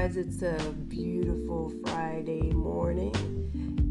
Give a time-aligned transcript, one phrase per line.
[0.00, 0.16] guys.
[0.16, 3.12] It's a beautiful Friday morning,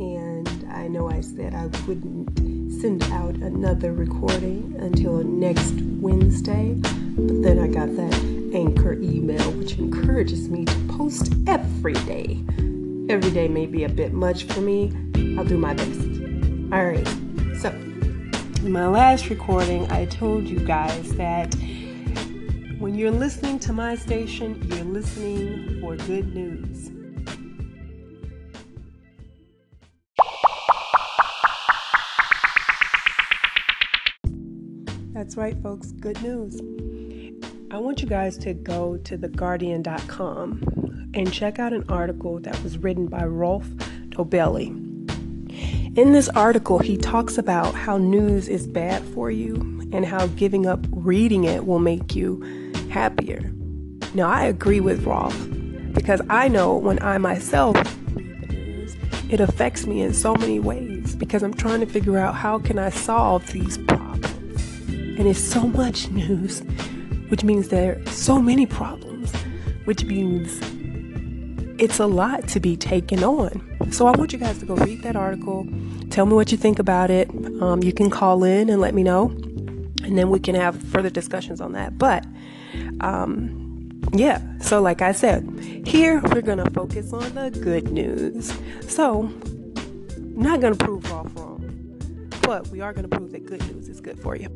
[0.00, 7.42] and I know I said I wouldn't send out another recording until next Wednesday, but
[7.42, 8.14] then I got that
[8.52, 12.42] anchor email which encourages me to post every day.
[13.08, 14.92] Every day may be a bit much for me.
[15.38, 16.00] I'll do my best.
[16.72, 17.06] All right,
[17.60, 17.70] so
[18.62, 21.54] my last recording, I told you guys that
[22.82, 26.90] when you're listening to my station, you're listening for good news.
[35.14, 36.60] That's right, folks, good news.
[37.70, 42.78] I want you guys to go to theguardian.com and check out an article that was
[42.78, 43.68] written by Rolf
[44.08, 44.70] Dobelli.
[45.96, 49.54] In this article, he talks about how news is bad for you
[49.92, 52.42] and how giving up reading it will make you.
[54.14, 55.34] Now, I agree with Rolf
[55.92, 57.76] because I know when I myself
[58.14, 58.96] read the news,
[59.30, 62.78] it affects me in so many ways because I'm trying to figure out how can
[62.78, 64.62] I solve these problems.
[64.88, 66.60] And it's so much news,
[67.28, 69.32] which means there are so many problems,
[69.84, 70.60] which means
[71.80, 73.66] it's a lot to be taken on.
[73.92, 75.66] So I want you guys to go read that article.
[76.10, 77.30] Tell me what you think about it.
[77.62, 79.28] Um, you can call in and let me know,
[80.04, 81.96] and then we can have further discussions on that.
[81.96, 82.26] But
[83.00, 83.61] um,
[84.12, 88.52] yeah, so like I said, here we're gonna focus on the good news.
[88.86, 89.32] So,
[90.18, 94.20] not gonna prove all wrong, but we are gonna prove that good news is good
[94.20, 94.48] for you.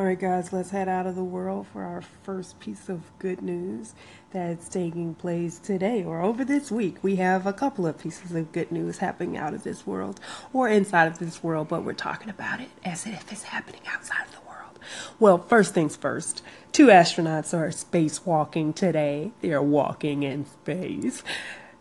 [0.00, 3.42] All right, guys, let's head out of the world for our first piece of good
[3.42, 3.92] news
[4.30, 6.96] that's taking place today or over this week.
[7.02, 10.18] We have a couple of pieces of good news happening out of this world
[10.54, 14.24] or inside of this world, but we're talking about it as if it's happening outside
[14.24, 14.78] of the world.
[15.18, 16.42] Well, first things first,
[16.72, 19.32] two astronauts are spacewalking today.
[19.42, 21.22] They're walking in space.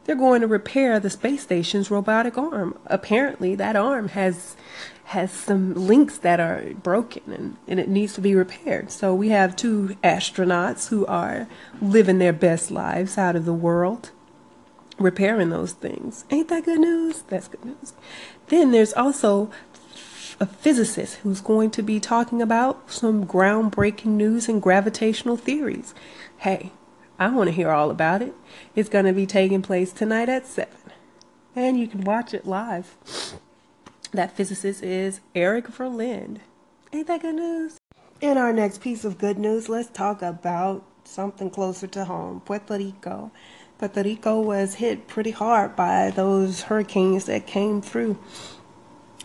[0.05, 2.77] They're going to repair the space station's robotic arm.
[2.87, 4.55] Apparently, that arm has
[5.09, 8.91] has some links that are broken and, and it needs to be repaired.
[8.91, 11.47] So we have two astronauts who are
[11.81, 14.11] living their best lives out of the world,
[14.99, 16.25] repairing those things.
[16.29, 17.23] Ain't that good news?
[17.23, 17.93] That's good news.
[18.49, 19.49] Then there's also
[20.39, 25.95] a physicist who's going to be talking about some groundbreaking news in gravitational theories.
[26.37, 26.71] Hey,
[27.19, 28.33] I want to hear all about it.
[28.75, 30.73] It's going to be taking place tonight at 7.
[31.53, 32.95] And you can watch it live.
[34.13, 36.37] That physicist is Eric Verlinde.
[36.93, 37.77] Ain't that good news?
[38.21, 42.77] In our next piece of good news, let's talk about something closer to home Puerto
[42.77, 43.31] Rico.
[43.77, 48.17] Puerto Rico was hit pretty hard by those hurricanes that came through.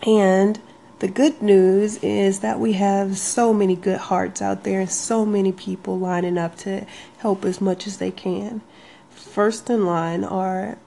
[0.05, 0.61] And
[1.05, 5.27] the good news is that we have so many good hearts out there and so
[5.27, 6.87] many people lining up to
[7.19, 8.63] help as much as they can.
[9.11, 10.79] First in line are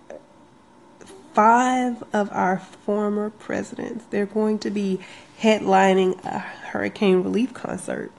[1.35, 4.05] five of our former presidents.
[4.09, 5.01] They're going to be
[5.39, 8.11] headlining a hurricane relief concert,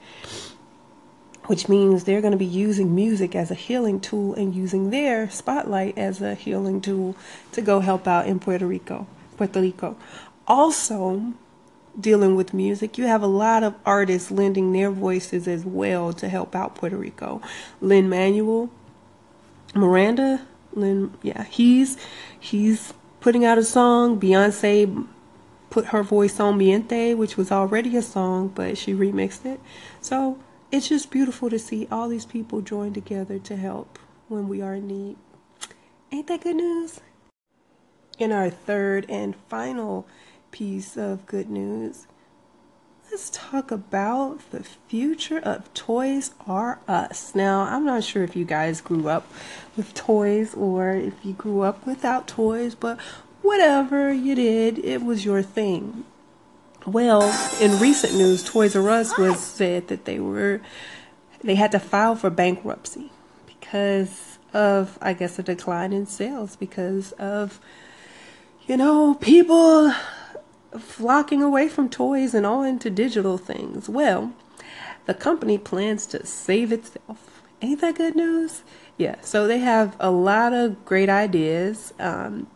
[1.47, 5.29] which means they're going to be using music as a healing tool and using their
[5.29, 7.17] spotlight as a healing tool
[7.51, 9.05] to go help out in Puerto Rico.
[9.35, 9.97] Puerto Rico.
[10.47, 11.33] Also,
[11.99, 16.29] dealing with music, you have a lot of artists lending their voices as well to
[16.29, 17.41] help out Puerto Rico.
[17.81, 18.69] Lin Manuel,
[19.75, 21.97] Miranda, Lin, yeah, he's
[22.39, 24.19] he's putting out a song.
[24.19, 25.07] Beyonce
[25.69, 29.59] put her voice on Mi Gente, which was already a song, but she remixed it.
[30.01, 30.39] So
[30.71, 34.75] it's just beautiful to see all these people join together to help when we are
[34.75, 35.17] in need.
[36.11, 37.01] Ain't that good news?
[38.17, 40.07] In our third and final
[40.51, 42.07] piece of good news,
[43.09, 47.33] let's talk about the future of Toys R Us.
[47.33, 49.27] Now, I'm not sure if you guys grew up
[49.75, 52.99] with toys or if you grew up without toys, but
[53.41, 56.03] whatever you did, it was your thing.
[56.85, 57.23] Well,
[57.61, 60.61] in recent news, Toys R Us was said that they were
[61.41, 63.11] they had to file for bankruptcy
[63.47, 67.59] because of I guess a decline in sales because of
[68.69, 69.91] you know, people
[70.77, 73.89] flocking away from toys and all into digital things.
[73.89, 74.33] Well,
[75.05, 77.43] the company plans to save itself.
[77.61, 78.63] Ain't that good news?
[78.97, 82.47] Yeah, so they have a lot of great ideas, um,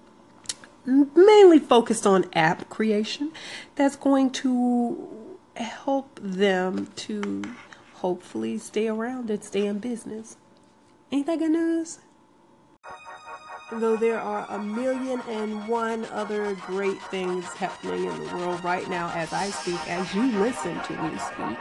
[0.85, 3.31] mainly focused on app creation
[3.75, 5.07] that's going to
[5.55, 7.43] help them to
[7.95, 10.37] hopefully stay around and stay in business.
[11.11, 11.99] Ain't that good news?
[13.79, 18.89] Though there are a million and one other great things happening in the world right
[18.89, 21.57] now as I speak, as you listen to me speak,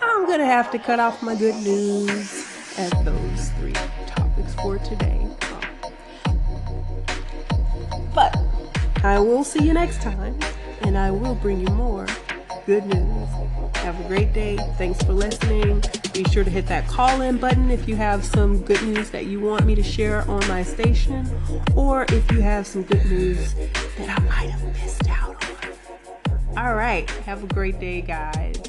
[0.00, 3.72] I'm going to have to cut off my good news at those three
[4.06, 5.26] topics for today.
[8.14, 8.36] But
[9.04, 10.38] I will see you next time,
[10.82, 12.06] and I will bring you more
[12.68, 13.28] good news.
[13.76, 14.58] Have a great day.
[14.76, 15.82] Thanks for listening.
[16.12, 19.24] Be sure to hit that call in button if you have some good news that
[19.24, 21.26] you want me to share on my station,
[21.74, 23.54] or if you have some good news
[23.96, 26.58] that I might have missed out on.
[26.58, 27.08] All right.
[27.24, 28.60] Have a great day, guys.